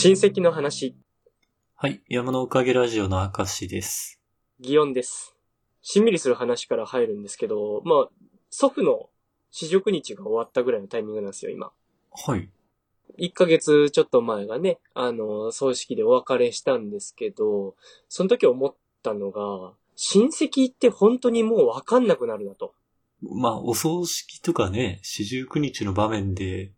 [0.00, 0.94] 親戚の話、
[1.74, 2.00] はい。
[2.08, 4.20] 山のおかげラジオの明石です。
[4.60, 5.34] 擬音です。
[5.82, 8.08] しんみりする話から入るんですけど、まあ、
[8.48, 9.10] 祖父の
[9.50, 11.72] 四十九日が終わったぐらいのタイミングなんですよ、今。
[12.12, 12.48] はい。
[13.18, 17.74] 1ヶ月ちょっと前がね、あの、葬式でお別れしたんですけど、
[18.08, 18.72] その時思っ
[19.02, 22.72] たのが、親戚って本当にもうわかんなくなるなと。
[23.20, 26.70] まあ、お葬式とかね、四十九日の場面で、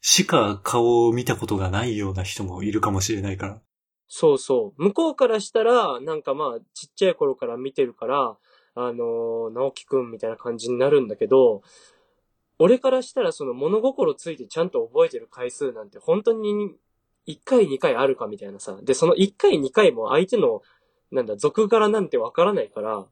[0.00, 3.60] しか顔を見たことがないような人もいるかもしれないから。
[4.08, 4.82] そうそう。
[4.82, 8.36] 向こうからしたら、なんかまあ、ちっちゃい頃から見てるから、
[8.74, 11.62] あの、直樹くんみたいな感じになるんだけど、
[12.58, 16.74] 俺からしたらその物心ついてちゃんと覚えてる回数なんて本当に
[17.28, 18.78] 1回2回あるかみたいなさ。
[18.82, 20.62] で、その1回2回も相手の、
[21.12, 23.06] なんだ、俗柄なんてわからないから、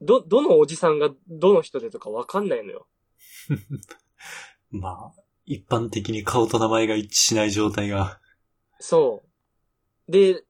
[0.00, 2.86] ど、どのおじさんがどの人でとかわかんないのよ。
[4.70, 8.20] まあ、一般的に顔と名前が一致しない状態が。
[8.80, 9.22] そ
[10.08, 10.12] う。
[10.12, 10.44] で、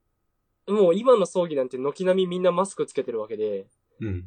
[0.67, 3.67] もう今の葬儀なんて軒並みみんなマスクつけてるわけで、
[4.01, 4.25] うん。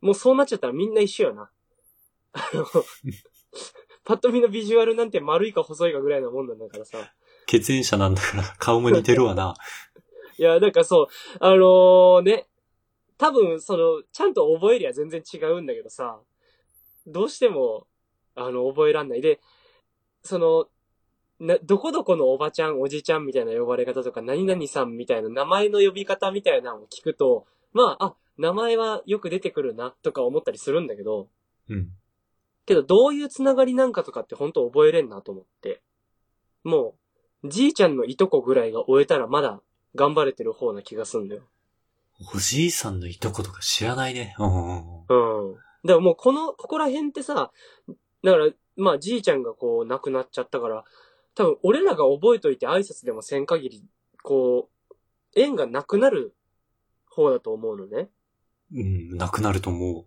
[0.00, 1.50] もうそうなっちゃったらみんな一緒やな。
[2.32, 2.64] あの、
[4.04, 7.12] パッと見のビジュアルなんて丸いか細いかぐらいのもんなんだからさ。
[7.46, 9.54] 血縁者なんだから顔も似てるわな。
[10.38, 11.06] いや、なんかそう、
[11.40, 12.48] あのね、
[13.18, 16.20] 多分その、ちゃんと覚えりゃ全然違うんだけどさ、
[17.06, 17.86] どうしても、
[18.34, 19.20] あの、覚えらんない。
[19.22, 19.40] で、
[20.26, 20.66] その、
[21.38, 31.28] な、どこどこのおばちゃん、おじちゃんみたいな呼ばれ方とか、何々さんみたいな名前の呼び方みたいなのを聞くと、まあ、あ、名前はよく出てくるな、とか思ったりするんだけど、
[31.68, 31.90] うん。
[32.64, 35.82] けどどういうつながりなんかとかって本当覚えれんなと思って。
[36.64, 36.96] も
[37.44, 39.60] う、じいちゃんのいとこぐらいが終えたらまだ
[39.94, 41.42] 頑張れてる方な気がすんだよ。
[42.34, 44.34] おじいさんのいとことか知らないね。
[44.38, 44.98] うん。
[44.98, 45.54] うん。
[45.54, 47.52] だからもうこの、ここら辺ってさ、
[48.26, 50.84] だから、まあじいちゃんがこう亡くなっちゃったから、
[51.36, 53.84] 多分俺らが覚えといて挨拶でもせん限り、
[54.22, 54.94] こう、
[55.36, 56.34] 縁がなくなる
[57.08, 58.08] 方だと思うのね。
[58.74, 60.06] うん、なくなると思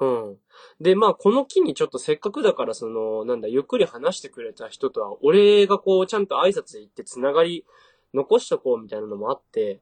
[0.00, 0.36] うん。
[0.80, 7.66] で、まあ、この機にちょっとせっかくだから、その、なんだ、ゆっくり話してくれた人とは、俺がこう、ちゃんと挨拶行ってつながり
[8.14, 9.80] 残しとこうみたいなのもあって、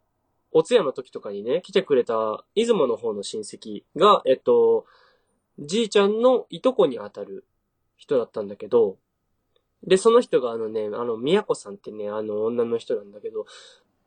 [0.51, 4.85] お通夜の時とかにね、来てくれた、出雲の方の親戚が、えっと、
[5.59, 7.45] じいちゃんのいとこにあたる
[8.01, 8.97] 人だったんだけど、
[9.87, 13.45] で、その人があのね、あの、宮子さんってね、あの、女の人なんだけど、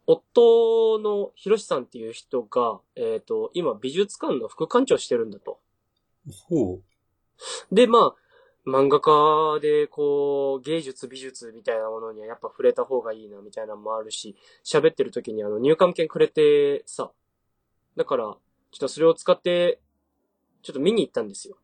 [0.05, 5.59] 夫のひろしさんっていう人が、えっ、と、今美術館の副館長してるんだと。
[6.27, 6.31] う。
[6.49, 7.75] ほう。
[7.75, 17.11] で、まあ、漫画家で、こう、芸術、美術みたいなものにはやっぱ触れた方がいいな、みたいなのもあるし、喋ってる時にあの、入館券くれてさ、
[17.95, 18.37] だから、ちょ
[18.77, 19.79] っとそれを使って、
[20.63, 21.57] ちょっと見に行ったんですよ。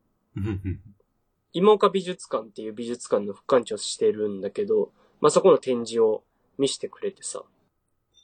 [1.52, 6.22] 今岡美術館っていう美術館の副館長してるんだけど、まあ、そこの展示を
[6.58, 7.42] 見せてくれてさ。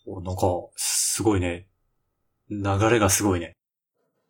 [0.07, 0.41] おなんか、
[0.77, 1.67] すごいね。
[2.49, 3.57] 流れがすごいね。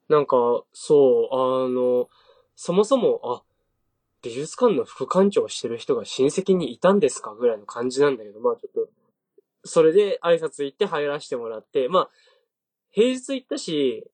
[0.09, 0.37] なんか、
[0.73, 2.09] そう、あの、
[2.55, 3.43] そもそも、あ、
[4.23, 8.89] 美術館の副館長をしてる人が親戚にいたんですかぐらいの感じなんだけど、まあちょっと、
[9.65, 12.11] それで挨拶行って入らせてもらって、まあ、
[12.91, 14.05] 平日行ったし、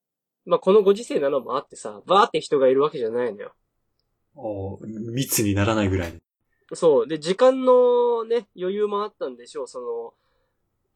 [0.45, 3.55] まあこのご時世なのもあってさ、バーって人がいるわけじゃないのよ。
[4.35, 6.23] お密にならないぐらい。
[6.75, 7.07] そう。
[7.07, 9.69] で、時間のね、余裕もあったんでしょう。
[9.69, 10.15] その、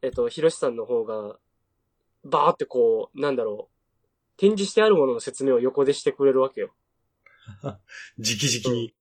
[0.03, 1.37] えっと、ひろしさんの方が、
[2.25, 6.75] バーってこう、なんだろう、展示してあるものの説明を横でしてくれるわけよ。
[7.63, 8.95] 直々に。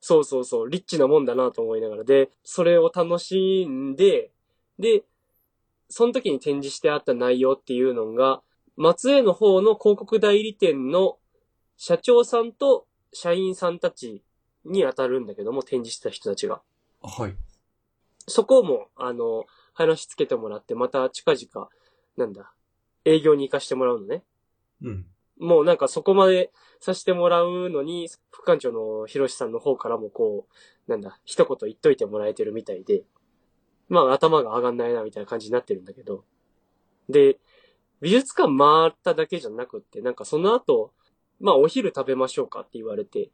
[0.00, 2.04] そうそうそう、リッチなもんだなと思いながら。
[2.04, 4.30] で、それを楽しんで、
[4.78, 5.04] で、
[5.88, 8.42] その時に展示してあった内容っていうのが、
[8.76, 11.18] 松江の方の広告代理店の
[11.76, 14.22] 社長さんと社員さんたち
[14.64, 16.60] に当たるんだけども、展示した人たちが。
[17.02, 17.36] はい。
[18.26, 21.68] そこも、あの、話つけてもらって、また近々、
[22.16, 22.52] なんだ、
[23.04, 24.24] 営業に行かしてもらうのね。
[24.82, 25.06] うん。
[25.38, 30.46] もうなんかそこまでさせてもらうのに、副館長のひろしさんの方からもこ
[30.86, 33.04] う、なんだ、一言言っといてもらえてるみたいで、
[33.88, 36.24] まあ頭が上がんないなみたいな感じになってるんだけど。
[37.08, 37.38] で、
[38.00, 40.92] 美術館回っただけじゃなくって、なんかその後、
[41.40, 43.30] まあお昼食べましょうかって言われて、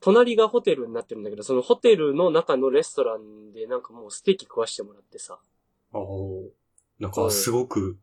[0.00, 5.38] 隣がホテルになってるんだけど、そのホテルの中のレストランでなんかもうステーキ食わしてもらってさ。
[5.92, 6.44] お
[6.98, 7.98] なんか、すごく、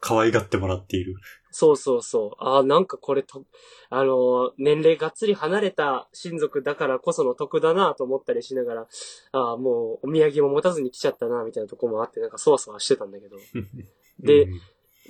[0.00, 1.14] 可愛がってもらっている。
[1.50, 2.44] そうそうそう。
[2.44, 3.44] ああ、なんかこれと、
[3.90, 8.86] あのー年齢がっつり離れた親族だからこその得だなと思ったりしながら、
[9.32, 13.36] ああ、もうお土産も持たずに来ちゃったな、みたいなとこもあって、なんかそわそわしてたんだけど。
[14.20, 14.60] でうん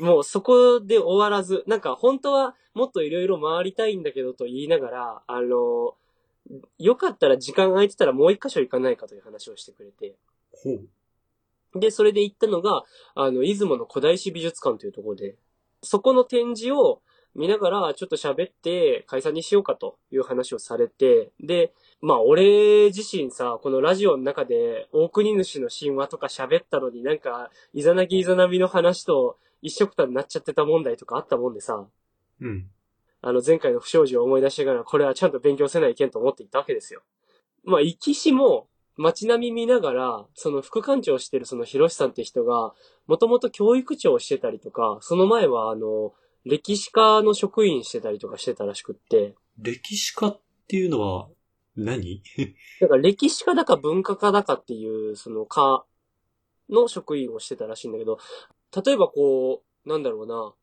[0.01, 6.01] もうそこで終わらず、なんか本当はもっといろいろ回りたいんだけどと言いながら、あのー
[6.79, 10.17] よかったら時間空いてたらもう一箇所行かないかという話をしてくれて。
[10.53, 11.79] ほう。
[11.79, 12.83] で、それで行ったのが、
[13.15, 15.37] あの、出雲の古代史美術館というところで、
[15.83, 17.01] そこの展示を
[17.37, 31.87] 見ながらちょっと喋って解散にしようかという話をされて、で、まあ俺自身さ、このラジオの中で大国主の神話とか喋ったのになんか、イザナギイザナビの話と一緒くたになっちゃってた問題とかあったもんでさ、
[32.41, 32.67] うん。
[33.23, 37.03] あの前回の不祥事を思い出してからこれはちゃんと勉強せないけんと思っていたわけですよ。
[37.65, 42.75] まあ、行きしも街並み見ながら、その副館長をしてるその広さんって人が、
[43.07, 46.13] もともと教育長をしてたりとか、その前はあの、
[46.45, 51.29] 歴史家の職員してたりとかしてたらしくって、歴史家っていうのは
[51.77, 52.23] 何、
[52.81, 55.85] だから歴史家だか文化家だかっていう、その科
[56.69, 58.19] の職員をしてたらしいんだけど、
[58.75, 60.55] 例えばこう、なんだろうな、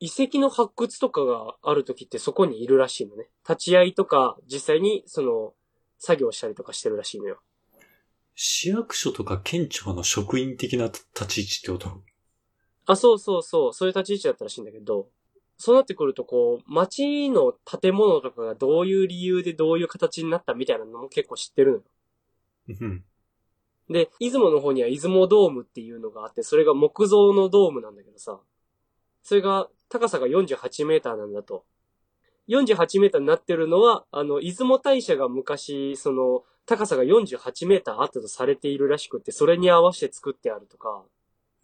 [0.00, 3.28] 遺跡の発掘とかがある時ってそこにいるらしいのね。
[3.48, 5.54] 立ち会いとか、実際にその、
[5.98, 7.40] 作業したりとかしてるらしいのよ。
[8.34, 12.02] 市役所とか県庁の職員的な立ち位置ってこと？
[12.86, 15.08] あ、そうそうそう、そういう立ち位置だったらしいんだけど、
[15.56, 21.84] そうなってくるとこう、街の建物とかがどういう理由でどういう形になったみたいなのも結構知ってるのよ。
[22.80, 23.04] うん。
[23.90, 28.40] で、出雲の方には出雲ドームっていうのがあって、それが木造のドームなんだけどさ、
[29.22, 31.64] それが高さが48メーターなんだと。
[32.48, 41.04] 48メーターになってるのは、あの、出雲大社が昔、その、高さが48メーターあったとされているらしくって、それに合わせて作ってあるとか、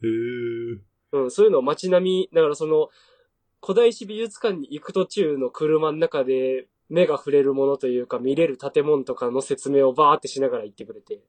[0.02, 0.78] へー。
[1.12, 2.90] うん、そういうのを街並み、だからその、
[3.60, 11.20] 古代史美術館に行く途中の車の中で目が触れるものというか見れる建物とかの説明をバーってしながら言ってくれて。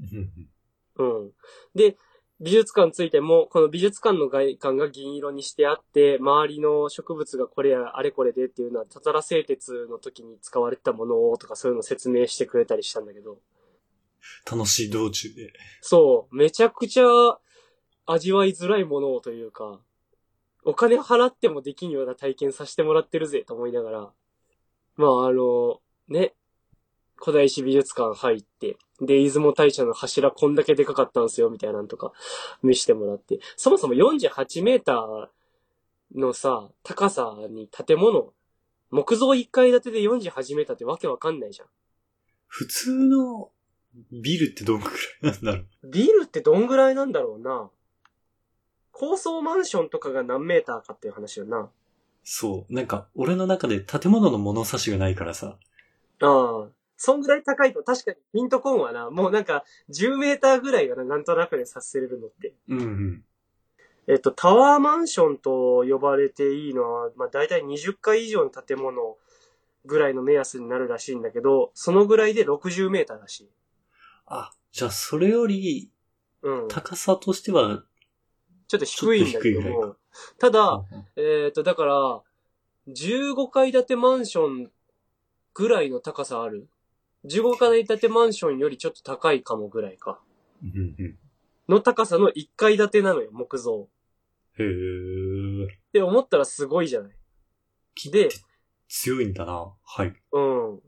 [0.00, 0.48] うん
[0.98, 1.32] うん。
[1.74, 1.96] で、
[2.40, 13.38] 美術館ついても、この美術館の外観が銀色にしてあって、周りの植物がこれやあれこれでっていうのは、たたら製鉄の時に使われてたものをとかそういうのを説明してくれたりしたんだけど、
[14.50, 15.52] 楽しい道中で。
[15.80, 17.04] そう、めちゃくちゃ
[18.06, 19.80] 味わいづらいものをというか、
[20.64, 24.12] お金払ってもできんような体験させてもらってるぜと思いながら、
[24.96, 26.34] まああの、ね、
[27.16, 32.12] 古代史美術館入って、で、出雲大社の柱こんだけでかかったんですよ、みたいなんとか
[32.62, 35.28] 見してもらって、そもそも48メーター
[36.14, 38.32] のさ、高さに建物、
[38.90, 41.68] 木造1階建てで48メーターってわけわかんないじゃん。
[42.46, 43.50] 普通の
[44.10, 44.90] ビルってどんく
[45.22, 45.90] らいなんだろう。
[45.90, 47.70] ビルってどんぐらいなんだろうな。
[48.92, 51.70] 高層マンションとかが何メーターかっていう話よな。
[52.24, 52.74] そう。
[52.74, 55.56] なんか、俺の中で建物の物差しがないからさ。
[56.20, 56.68] ああ。
[56.98, 59.08] そんぐらい高いと確かにピンとこんわな。
[59.08, 62.52] もうなんか10メーターぐらいがな、なんとなくで察せれるのって。
[62.68, 63.24] うんうん。
[64.08, 69.16] えっと、タワーマンションと呼ばれていいのは、まあ大体20階以上の建物
[69.84, 73.50] ぐらいの目安になるらしいんだけど、そのぐらいで60メーターらしい。
[74.26, 75.90] あ、じゃあそれより
[76.42, 76.68] うん。
[76.68, 77.82] 高さとしては、
[78.66, 79.96] ちょっと低いんだけども。
[80.38, 80.84] ただ、うん
[81.16, 82.22] えっ、と、だから、
[82.88, 84.70] 15階建てマンション
[85.54, 86.68] ぐらいの高さある
[87.26, 90.20] ?15 階建てマンションよりちょっと高いかもぐらいか。
[90.62, 91.18] うんうん。
[91.68, 93.88] の高さの1階建てなのよ、木造。
[94.58, 95.66] へー。
[95.66, 97.12] って思ったらすごいじゃない。
[98.10, 98.28] で、
[98.88, 99.72] 強いんだな。
[99.84, 100.14] はい。
[100.32, 100.80] うん。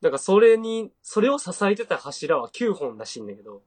[0.00, 3.62] だからそれに、それを支えてた柱は9本らしいんだけど。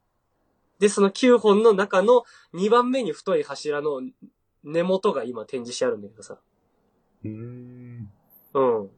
[0.80, 2.24] で、その9本の中の
[2.54, 4.02] 2番目に太い柱の
[4.64, 6.38] 根元が今展示してあるんだけどさ。
[7.24, 8.12] うーん。
[8.54, 8.90] うん。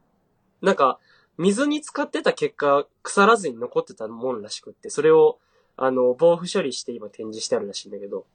[0.61, 0.99] なんか、
[1.37, 5.39] 水に使ってた結果、腐らずに残ってたもんらしくって、それを、
[5.75, 8.25] あの、防腐処理して今展示してあるらしいんだけど、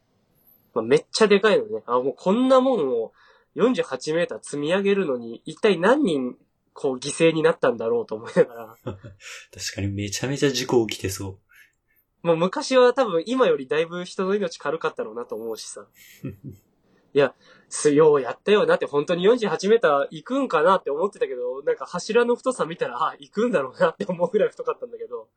[0.74, 1.82] まあ、めっちゃでかいのね。
[1.86, 3.12] あ、もうこんなもんを
[3.56, 6.36] 48メーター積み上げるのに、一体何人、
[6.72, 8.96] こう、犠牲になったんだろうと思いながら、 確
[9.74, 11.38] かにめちゃめちゃ事故起きてそ
[12.22, 15.86] もう昔は多分今よりだいぶ人の命軽かったろうなと思うしさ。
[17.14, 17.18] う。
[17.18, 17.34] いや、
[17.68, 25.28] すようやったよなって本当に48メーター行くんかなって思ってたけど、なんか柱の太さ見たら、あ、行くんだろうなって思うぐらい太かったんだけど。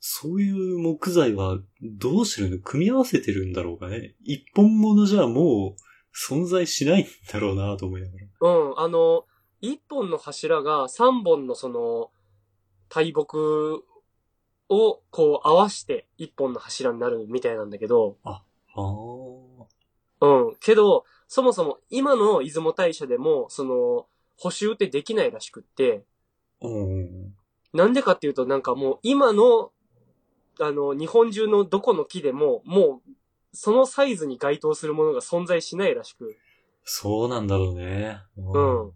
[0.00, 4.16] そういう木材はどうしてるの組み合わせてるんだろうかね。
[4.24, 8.26] 一本物じゃもう存在しないんだろうなと思いながら。
[8.40, 9.26] うん、あの、
[9.60, 12.10] 一本の柱が三本のその、
[12.88, 13.84] 大木
[14.68, 18.42] をこう合わして一本の柱になるみたいなんだけど、あ
[18.74, 18.82] あ。
[20.22, 20.56] うん。
[20.60, 26.04] けど、そもそも今の出雲大社でも、その、補修ってできないらしくって、
[26.60, 27.34] うん。
[27.72, 29.72] なんでかっていうと、なんかもう今の、
[30.60, 33.10] あの、日本中のどこの木でも、もう、
[33.52, 36.36] そのサイズに該当するものが存在しないらしく。
[36.84, 38.20] そうなんだろうね。
[38.36, 38.92] うん。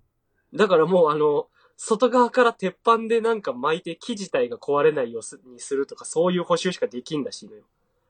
[0.55, 7.65] だからもうあの、外側から鉄板でなんか巻いて木自体が壊れないようにするとか、そういう補修しかできんらしいのよ。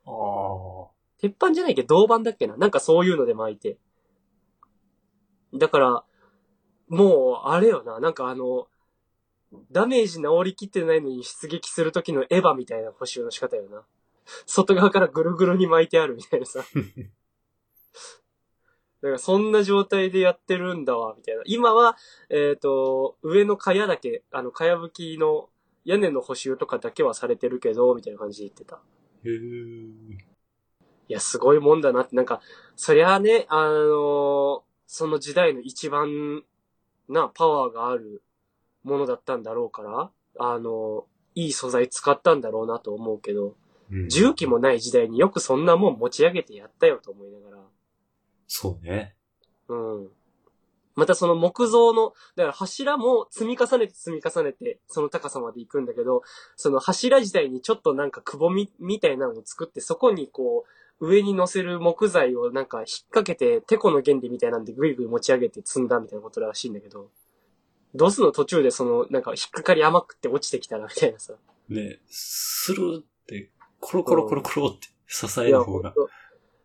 [0.06, 0.95] あ。
[1.18, 2.56] 鉄板じゃないけど、銅板だっけな？
[2.56, 3.78] なんかそういうので巻いて。
[5.54, 6.04] だから、
[6.88, 8.68] もう、あれよな、なんかあの、
[9.70, 13.84] ダメージ治りきってないのに出撃する時のエヴァみたいな補修の仕方よな。
[14.44, 16.64] 外側からぐるぐるに巻いてあるみたいなさ。
[19.02, 21.42] だからそんな状態でやってるんだわ、みたいな。
[21.46, 21.96] 今は、
[22.28, 25.48] えっ、と、上の茅だけ、あの、茅葺きの
[25.84, 28.82] 屋根の補修とかだけはされてるけど、みたいな感じで言ってた。
[29.24, 30.25] へえ。
[31.08, 32.40] いや、すごいもんだなって、なんか、
[32.74, 36.42] そりゃあね、あのその時代の一番
[37.08, 38.22] なパワーがある
[38.82, 43.54] ものだったんだろうから、あのいい素材使ったんだろうなと思うけど、
[43.88, 47.62] うん重機もない時代によくそんなもん持ち上げてやったよと思いながら。
[48.48, 49.14] そうね。
[49.68, 50.08] うん。
[50.96, 56.22] またその木造の、だから柱も積み重ねて積み重ねて、その高さまで行くんだけど、
[56.56, 60.70] その柱自体にちょっとなんかくぼみみたいなのを作って、そこにこう、
[61.00, 67.10] 上に乗せる木材をなんか引っ掛けて、テコの原理みたいなんでぐいぐい持ち上げて積んだみたいなことらしいんだけど、
[67.94, 71.34] どうすんの途中でその、なんか引っかかり甘くって落ちてきたらみたいなさ。
[71.68, 73.50] ね、スルーって、
[73.80, 75.94] コロコロコロコロって支える方が。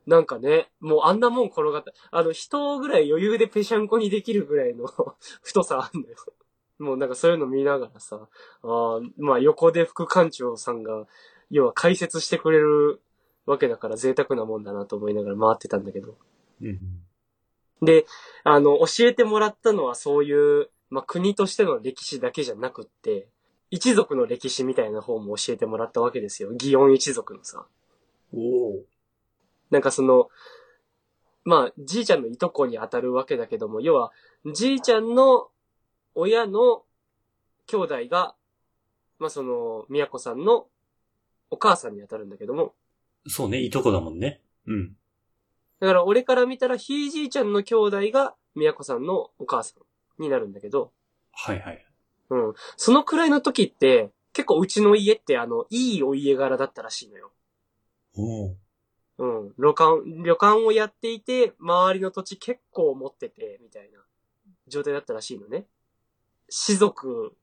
[0.08, 1.94] なんかね、もうあんなもん転がった。
[2.12, 4.88] あの、人ぐらい余裕でぺしゃんこにできるぐらいの
[5.44, 6.18] 太さあんだよ。
[6.80, 8.28] もうなんかそういうの見ながらさ、
[8.64, 11.08] あーまあ横で副館長さんが、
[11.52, 13.02] 要は解説してくれる
[13.45, 16.17] わけだから贅沢なもんだなと思いながら回ってたんだけど。
[16.62, 16.79] うん。
[17.81, 18.05] で、
[18.43, 23.27] あの、教えてもらったのはそういう、まあ国としての歴史だけじゃなくって、
[23.71, 26.51] 一族の歴史みたいな方も教えてもらったわけですよ。
[26.53, 27.65] 祇園一族のさ。
[28.33, 28.83] おお。
[29.69, 30.29] なんかその、
[31.43, 34.12] まあ、じいちゃんのいとこに当たるわけだけども、要は、
[34.53, 35.48] じいちゃんの
[36.13, 36.83] 親の
[37.67, 38.36] 兄弟が、
[39.17, 40.67] まあその、宮子さんの
[41.50, 42.74] お母さんに当たるんだけども、
[43.28, 44.42] そうね、いとこだもんね。
[44.66, 44.96] うん。
[45.80, 49.75] だから俺から見たら、ひいじいちゃんの兄弟が宮子さんのお母さ
[50.20, 50.92] んになるんだけど、
[51.32, 51.86] はいはい。
[52.30, 52.54] うん。
[52.78, 57.32] そのくらいの時って、結構うちの家ってあの、いいお家柄だったらしいのよ。
[58.16, 58.56] おお。
[59.18, 59.54] うん。
[59.58, 64.00] 旅館、旅館をやっていて、周りの土地結構持ってて、みたいな
[64.68, 65.66] 状態だったらしいのね。
[66.50, 67.36] 士族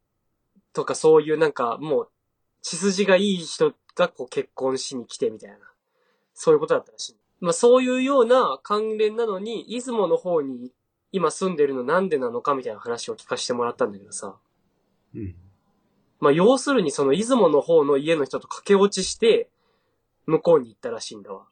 [0.73, 2.11] とかそういうなんかもう、
[2.63, 5.57] 血筋がいい人がこう結婚しに来てみたいな。
[6.35, 7.17] そういうことだったらしい。
[7.41, 10.73] まあそういうような関連なのに、出雲の方に
[11.13, 14.37] 今住んでるのなんでなのかみたいな話を聞かせてもらったんだけどさ。
[15.15, 15.35] うん。
[16.21, 19.51] まあ要するにその出雲の方の家の人と駆け落ちして、
[20.27, 21.47] 向こうに行ったらしいんだわ。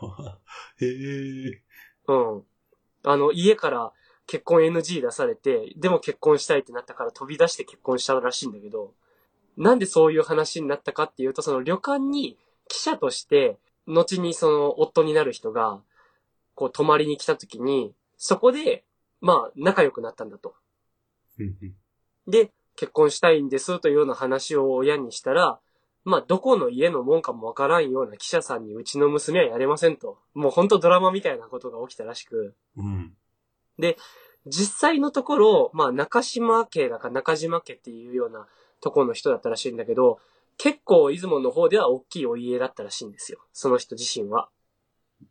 [0.80, 1.62] へえ。
[2.08, 2.44] うん。
[3.02, 3.92] あの、家から
[4.26, 8.94] 結婚 NG 出されて、でも結婚したいってなったから飛び出して結婚したらしいんだけど、
[9.56, 15.80] なんでそういう話になったかっていうと、その旅館に記者として、後にその夫になる人が、
[16.54, 18.84] こう泊まりに来た時に、そこで、
[19.20, 20.54] まあ仲良くなったんだと。
[22.26, 25.60] で、結婚したいんですというような話を親にしたら、
[26.04, 30.18] まあ、どこの家のもんかもわからんような記者さんにうちの娘はやれませんと。
[30.34, 33.14] もうほんとドラマみたいなことが起きたらしく、うん。
[34.46, 38.46] 実際のところ、まあ、中島家だか中島家っていうような
[38.84, 40.18] ところの人だったらしいんだけど、
[40.58, 43.38] 結構出雲の方では大きいお家だったらしいんですよ。
[43.52, 44.50] その人自身は。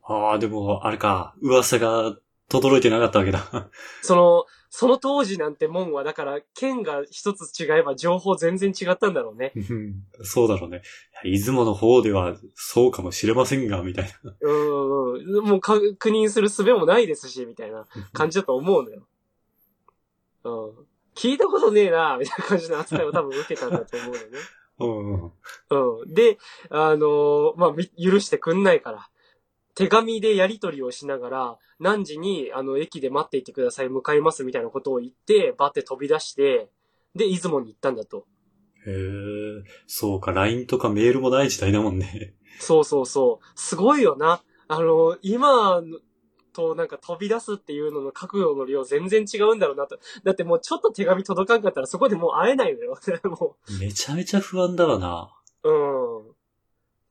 [0.01, 2.17] ああ、でも、あれか、噂が
[2.49, 3.69] 轟いてなかったわけだ。
[4.01, 9.53] その、その当時なんてもんは、だから、県が一つ違えば情報全然違ったんだろうね。
[9.55, 10.81] う んそうだろうね。
[11.23, 14.35] 出雲の方ではそうかもしれませんが、みたいな。
[14.41, 15.45] うんうん。
[15.45, 19.07] もう確認する術もないですし、みたいな感じだと思うのよ。
[20.43, 20.87] うん。
[21.15, 24.21] 聞いたことねえな、みたいな感じの扱いを多分受けたんだと思うのね。
[24.79, 25.31] うんうん。
[26.01, 26.13] うん。
[26.13, 26.37] で、
[26.69, 29.09] あのーまあ、み許してくんないから。
[29.75, 36.69] 手紙でやり取りをしながら、何時に、あの、駅で待っていてください、向かいます、みたいなことを言って、バって飛び出して、
[37.15, 38.25] で、出雲に行ったんだと。
[38.85, 42.35] へえ、そうか、LINE とかメールもない時代だもんね。
[42.59, 43.59] そうそうそう。
[43.59, 44.43] すごいよな。
[44.67, 45.81] あの、今
[46.53, 49.99] となんか飛び出すっていうのの覚悟の量全然違うんだろうなと。
[50.23, 52.97] だってもうちょっと手紙届かんかったらそこでもう会えないのよ。
[53.25, 55.33] もめちゃめちゃ不安だわな。
[55.63, 55.69] う。
[55.69, 56.19] うん。
[56.21, 56.25] っ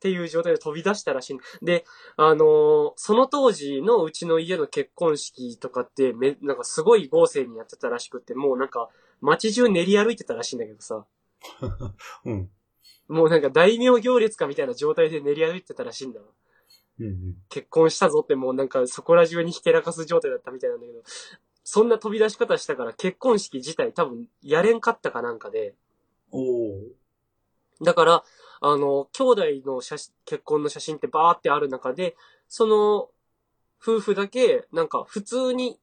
[0.02, 1.38] ていう状態で飛び出したらしい。
[1.64, 1.84] で、
[2.16, 8.88] あのーその当時のうちの家の結婚式とかってめ、なんかすごい豪勢にやってたらしくって、もうなんか
[9.20, 11.04] 街中練り歩いてたらしいんだけどさ。
[12.24, 12.50] うん。
[13.08, 16.26] もうなんか大名行列かみたいな状態で練り歩いてたらしいんだわ。
[17.00, 17.36] うんうん。
[17.48, 21.02] 結婚したぞってもうなんかそこら中にひけらかす状態だったみたいなんだけど、
[21.64, 25.74] そんな飛び出し方したから結婚式自体多分やれんかったかなんかで、
[26.30, 27.02] おお。
[27.82, 28.24] だから、
[28.60, 32.16] あの、兄弟の写真、結婚の写真ってバーってある中で、
[32.48, 33.08] その、
[33.82, 35.80] 夫婦だけ、なんか普通に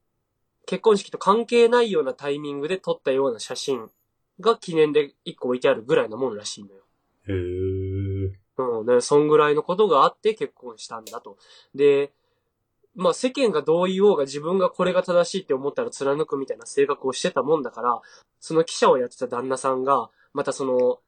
[0.66, 3.90] 結婚式と関係ないようなタイミングで撮ったような写真
[4.40, 6.84] が記念で一個置いてあるぐらいのもんらしいのよ。
[7.28, 7.79] へー。
[8.60, 11.38] うん、ね、そんぐらいのことがあって結婚したんだと。
[11.74, 12.12] で、
[12.96, 18.02] まあ世間がどう言おうが自分がこれが正しいって思ったら貫くみたいな性格をしてたもんだから、
[18.40, 21.00] その記者をやってた旦那さんが、またその、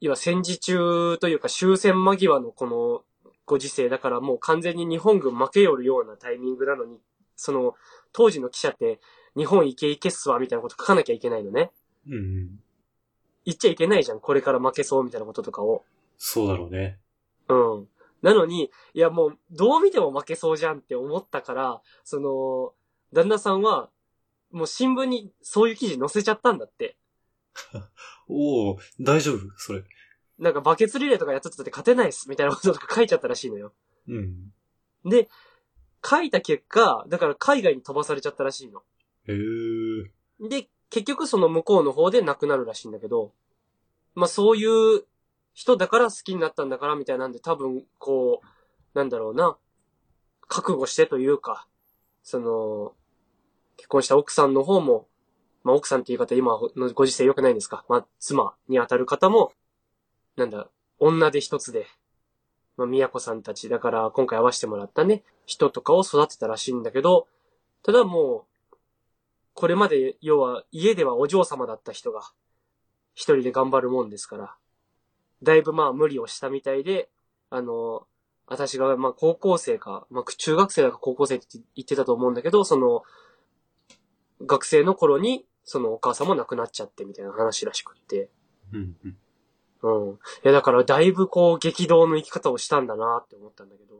[0.00, 3.02] いわ戦時中というか終戦間際のこの
[3.46, 6.98] ご時世だからもう完全に日本軍負けよるようなタイミングなのに、
[7.36, 7.74] その
[8.12, 9.00] 当時の記者って
[9.36, 11.70] 日本行け行けっすわみたいなこと書かなきゃいけないのね。
[12.08, 12.60] うん。
[13.44, 14.20] 言っちゃいけないじゃん。
[14.20, 15.84] これから負けそうみたいなこととかを。
[16.16, 16.98] そうだろうね。
[17.48, 17.88] うん。
[18.22, 22.72] なのに、いやもう、どう見ても負けそうじゃんって思ったから、その、
[23.12, 23.90] 旦那さんは、
[24.50, 26.96] もう新聞にそういう記事載せちゃったんだって。
[28.28, 29.38] おお大丈夫？
[29.56, 29.84] それ。
[30.38, 33.72] なんかバケツリレーとかやってたって勝てないっす、みたいなこととか書いちゃったらしいのよ。
[34.08, 34.52] うん。
[35.04, 35.28] で、
[36.04, 38.82] 書いた結果、だから海外に飛ばされちゃったらしいの。
[39.26, 40.08] へー。
[40.48, 43.32] で、結局その向こうの方で亡くなるらしいんだけど、
[44.14, 45.04] まあそういう
[45.54, 49.56] 人だから好きになったんだからみたいなんで多分、こう、なんだろうな、
[50.48, 51.66] 覚悟してというか、
[52.22, 52.92] その、
[53.76, 55.06] 結婚した奥さんの方も、
[55.62, 57.84] まあ奥さんって言い方今のご時世良くないんですか。
[57.88, 59.52] まあ妻に当たる方も、
[60.36, 60.68] なんだ、
[60.98, 61.86] 女で一つで、
[62.76, 67.28] まあ宮子さんたち、だから今回会わせてもらったね、人とかを育てたらしいんだけど、
[67.82, 68.76] ただもう、
[69.54, 72.22] これまで、要は、家ではお嬢様だった人が、
[73.14, 74.56] 一人で頑張るもんですから、
[75.44, 77.08] だいぶまあ無理をしたみたいで、
[77.50, 78.06] あの、
[78.46, 83.02] 私がまあ高校生か、まあ中学生だか高校生って言ってたと思うんだけど、その、
[84.44, 88.28] 学生の頃に、そのお母さんも亡くなっちゃってみたいな話らしくって。
[88.72, 89.16] うんうん。
[89.82, 90.14] うん。
[90.14, 93.96] いや、だからだいぶこう激動の生き方をしたんだなって思ったんだけど、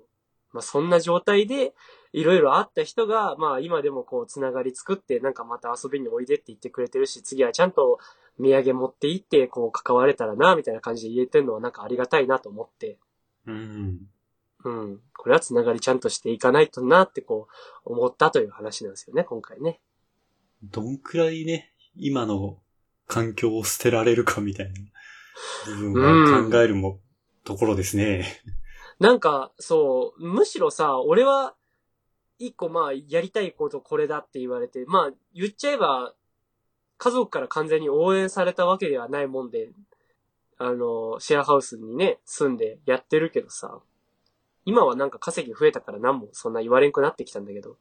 [0.53, 1.75] まあそんな状態で、
[2.13, 7.99] いろいろあった人が、まあ今でもこうつながり作って、なんかまた遊びにおいでって言ってくれてるし、次はちゃんと
[8.39, 12.99] 土産持って行って、こう関われたらな、みたいな感じで言えてるのはなんかありがたいなと思って、
[13.47, 14.01] うん。
[14.65, 15.01] うん。
[15.17, 17.49] これはつながりちゃんとしていかないとなってこ
[17.85, 19.81] う思ったという話なんですよね、今回ね。
[20.63, 22.59] どんくらいね、今の
[23.07, 24.73] 環境を捨てられるかみたいな
[25.67, 27.01] 部分は考えるも、
[27.45, 28.25] ところですね。
[28.99, 31.55] なんか、そう、むしろさ、俺は、
[32.39, 36.15] 一個まあ、やりたいことこれだって言われて、まあ、言っちゃえば、
[36.99, 39.71] 家族から完全に応援されたわけではないもんで、
[40.59, 43.81] あの、シェアハウスにね、住んでやってるけどさ、
[44.65, 47.77] 今はなんか稼ぎ増えたから何もそんな言われんくなってきたんだけど、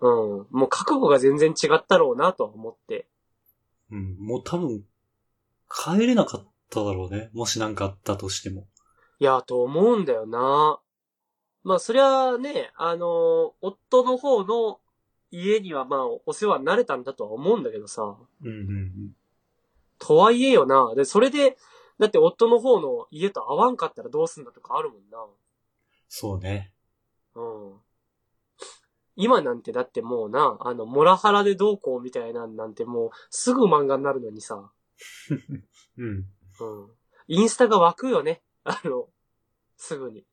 [0.00, 3.06] うん、もう覚悟が全然違ったろうなとは思って、
[3.90, 4.16] うん。
[4.18, 4.84] もう多分、
[5.70, 7.30] 帰れなかっただろうね。
[7.32, 8.66] もしなんかあったとしても。
[9.18, 10.80] いや、と思うんだよな。
[11.62, 14.80] まあ、そりゃね、あの、夫の方の
[15.34, 18.16] 家にはまあ、お世話になれたんだとは思うんだけどさ。
[18.42, 19.16] うんうんうん。
[19.98, 20.94] とはいえよな。
[20.94, 21.56] で、それで、
[21.98, 25.18] だって夫の方の家と合わんかったらどうすんだとかあるもんな。
[26.08, 26.72] そうね。
[27.34, 27.72] うん。
[29.16, 34.70] 今なんてだってもうな、あの、モラハラでどうこうみたいなんなんてもう、すぐ漫画になるのにさ。
[35.98, 36.06] うん。
[36.06, 36.26] うん。
[37.26, 38.42] インスタが湧くよね。
[38.64, 39.08] あの、
[39.76, 40.24] すぐに。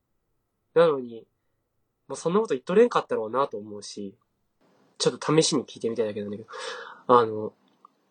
[0.73, 1.27] なのに、
[2.07, 4.17] もうそんなこと言っとれんかったろうなと思うし、
[5.01, 6.37] ちょっと試しに聞いてみたいだけどね。
[7.07, 7.53] あの、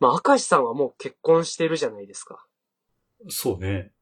[0.01, 2.45] まあ、明石さんはもう結婚してるじゃないですか。
[3.29, 3.93] そうね。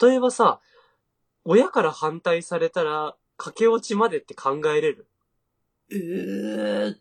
[0.00, 0.60] 例えばさ、
[1.44, 5.06] 親から反対されたら、駆け落ちまでって考えれる？
[5.92, 6.96] ええ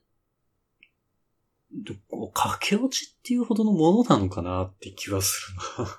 [1.72, 5.90] でこう駆け落ちっていうほどのものなのかなって気はするな。
[5.94, 5.96] っ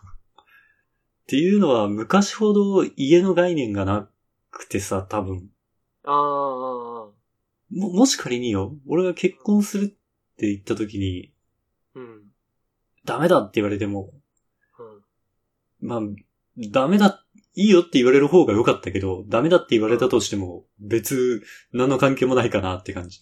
[1.27, 4.11] ていうのは昔ほど家の概念がな
[4.51, 5.49] くてさ、多分。
[6.05, 6.90] ああ、
[7.71, 9.89] も、もし仮によ、俺が結婚するっ
[10.37, 11.33] て言った時に、
[11.95, 12.23] うん。
[13.05, 14.13] ダメだって言われても、
[15.83, 15.89] うん。
[15.89, 16.01] まあ、
[16.71, 23.21] ダメだ、いいよって言われる方が良かったけど、ダメだって言われたとしても、別、何の関係もないかなって感じ。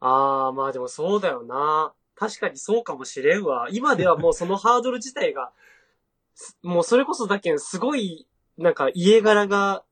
[0.00, 1.94] ああ、まあでもそうだよな。
[2.16, 3.68] 確かにそうかもしれんわ。
[3.70, 5.52] 今ではもうそのハードル自体が、
[6.34, 8.26] す もうそれこそだけんすごい、
[8.58, 9.84] なんか家柄が、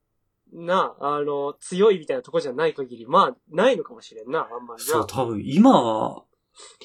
[0.52, 4.90] な、あの、強いみたいなとこじゃない限り、まあ、ないのかもしれんな、あんまりな。
[4.92, 6.24] そう、多分今、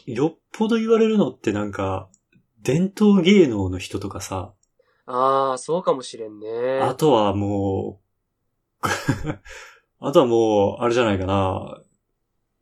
[0.06, 2.10] よっぽど言われるのってなんか、
[2.62, 4.54] 伝統芸能の人とかさ、
[5.08, 6.80] ああ、そうかもしれんね。
[6.82, 8.01] あとはも
[8.82, 8.88] う、
[9.99, 11.80] あとはもう、あれじゃないかな。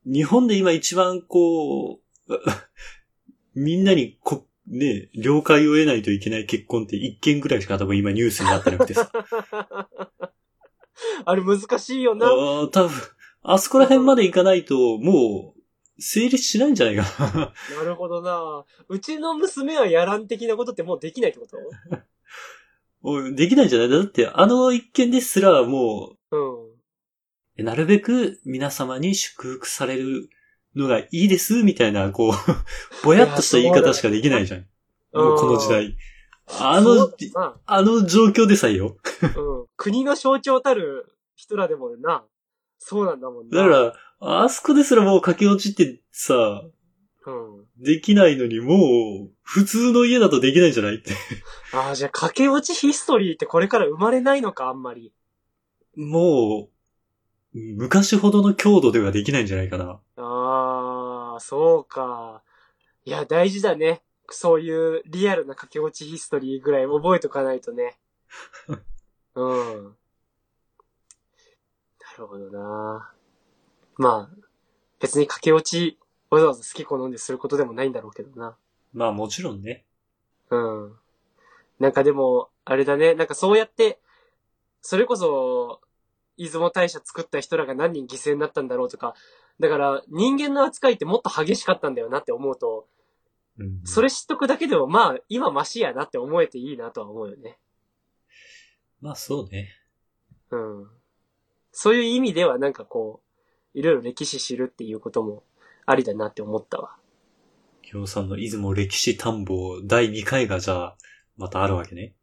[0.05, 2.33] 日本で今一番こう、
[3.55, 9.11] みんなにこね、了解を得ないといけない結婚って一件ぐらいしか多分今ニュースになってなくてさ。
[11.25, 12.27] あれ難しいよな。
[12.27, 12.91] ああ、多分、
[13.43, 15.62] あそこら辺まで行かないと、もう、
[15.99, 17.03] 成立しないんじゃないか
[17.36, 17.53] な。
[17.77, 18.65] なるほどな。
[18.89, 21.58] うちの娘はやらん的なことってもうできないってこと？
[23.01, 23.89] もうできないんじゃない？
[23.89, 26.53] だって、あの一件ですらもうん。
[27.60, 30.29] う、なるべく皆様に祝福される
[30.75, 32.34] のがいいです、みたいな、こう、
[33.06, 34.65] ぼやっとした言い方しかできないじゃん。
[35.12, 35.95] この時代。
[36.60, 37.10] あの
[37.65, 38.97] あの状況でさえよ。
[39.21, 39.52] なうん。
[39.77, 42.23] 国の象徴たる人らでもな。
[42.77, 43.57] そうなんだもんな。
[43.57, 46.63] だから、あそこですらもう駆け落ちってさ、
[47.25, 47.65] うん。
[47.77, 50.95] できないのにもう、普通の家だとできないんじゃない？
[50.95, 51.12] って。
[51.73, 55.13] ああ、じゃあ駆け落ちヒストリーってこれから生まれないのか、あんまり。
[55.95, 56.69] も
[57.53, 60.01] う、昔ほどの強度ではできないんじゃないかな。
[60.17, 62.43] ああ、そうか。
[63.05, 64.03] いや、大事だね。
[64.29, 67.97] そういうリアルな駆け落ちヒストリーぐらい覚えとかないとね。
[69.35, 69.83] うん。
[69.85, 69.93] な
[72.17, 73.13] るほどな。
[73.97, 74.35] まあ、
[74.99, 78.55] 別に駆け落ち、わざわざ好き好んですることでもないんだろうけどな。
[78.93, 79.85] まあもちろんね。
[80.49, 80.95] うん。
[81.79, 83.15] なんかでも、あれだね。
[83.15, 83.99] なんかそうやって、
[84.81, 85.81] それこそ、
[86.37, 89.15] 出雲大社作った人らが何人犠牲になったんだろうとか、
[89.59, 92.87] だから人間の扱いってもっと激しかったんだよなって思うと、
[93.59, 97.59] うんそれ知っとくだけでもまあ、今マシやなって思えていいなとは思うよね。
[99.03, 99.69] まあそうね。
[100.49, 100.87] うん。
[101.73, 103.21] そういう意味ではなんかこ
[103.75, 105.43] う、いろいろ歴史知るっていうことも
[105.85, 106.95] ありだなって思ったわ。
[107.81, 110.97] 京さんの出雲歴史探訪第2回がじゃあ、
[111.35, 112.13] またあるわけね。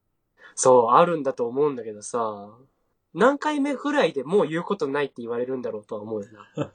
[0.55, 2.49] そう、あるんだと思うんだけどさ、
[3.13, 6.71] 何回目ぐらいでもう言うことないって言われるんだろうとは思うよな。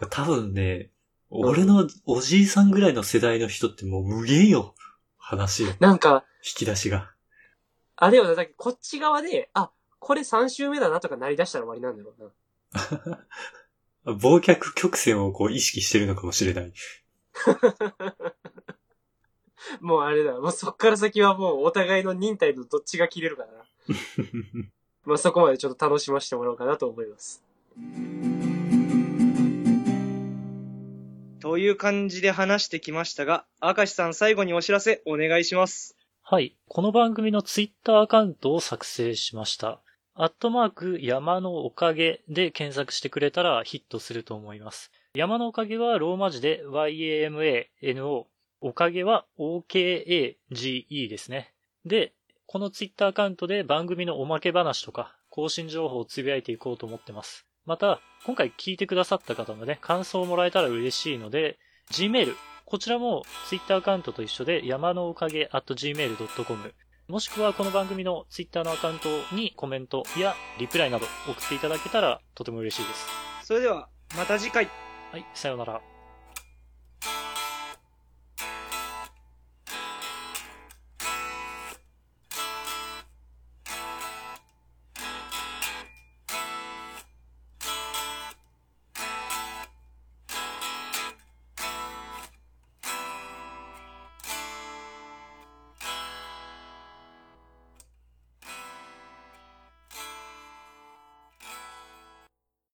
[0.08, 0.90] 多分ね、
[1.28, 4.74] 俺のおじいさんぐらいの世代の人ってもう無限よ。
[5.18, 5.74] 話よ。
[5.78, 7.15] なんか、引き出しが。
[7.96, 12.32] あれよな、だこっち側で、あ、これ3週目だなとかなり出したら終わりなんだろう
[13.10, 13.24] な。
[14.12, 16.72] 忘却曲線をこう意識してるのかもしれない。
[19.80, 23.52] もうあれだ、もうそっから先はもうお互いの忍耐のどっちが切れるかな。
[25.04, 27.42] まあそこまでちょっと楽しませてもらおうかなと思います。
[31.40, 35.95] という感じで話してきましたが、明石さん最後にお知らせお願いします。
[36.28, 36.56] はい。
[36.66, 39.80] この番組のツイッターアカウントを作成しました。
[40.16, 44.90] アットマーク山のおかげで検索してくれたらヒットすると思います。
[45.14, 48.24] 山のおかげはローマ字で YAMANO。
[48.60, 51.52] おかげは OKAGE ですね。
[51.84, 52.12] で、
[52.46, 57.46] このツイッターアカウントで番組のおまけ話とか更新情報をつぶやいていこうと思ってます。
[57.66, 61.60] また、今回聞いてくださった方のね、感想をもらえたら嬉しいので、
[61.92, 62.34] Gmail、
[62.66, 66.74] こちらも Twitter アカウントと一緒で山のおかげ at gmail.com
[67.06, 73.06] もしくはこの番組の Twitter のアカウントにコメントやリプライなど送っていただけたらとても嬉しいです。
[73.44, 74.68] それでは、また次回。
[75.12, 75.95] はい、さようなら。